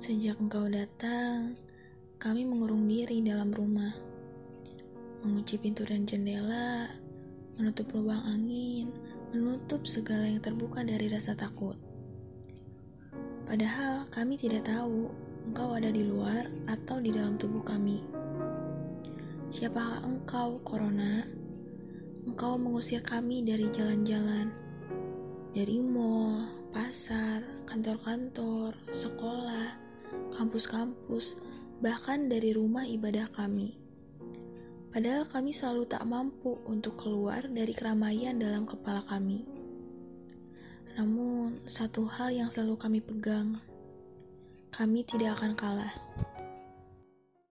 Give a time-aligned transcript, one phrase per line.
[0.00, 1.60] Sejak engkau datang,
[2.16, 3.92] kami mengurung diri dalam rumah.
[5.20, 6.88] Mengunci pintu dan jendela,
[7.60, 8.96] menutup lubang angin,
[9.28, 11.76] menutup segala yang terbuka dari rasa takut.
[13.44, 15.12] Padahal kami tidak tahu
[15.52, 18.00] engkau ada di luar atau di dalam tubuh kami.
[19.52, 21.28] Siapakah engkau, Corona?
[22.24, 24.48] Engkau mengusir kami dari jalan-jalan,
[25.52, 29.89] dari mall, pasar, kantor-kantor, sekolah,
[30.34, 31.38] kampus-kampus,
[31.80, 33.76] bahkan dari rumah ibadah kami.
[34.90, 39.46] Padahal kami selalu tak mampu untuk keluar dari keramaian dalam kepala kami.
[40.98, 43.62] Namun, satu hal yang selalu kami pegang,
[44.74, 45.94] kami tidak akan kalah.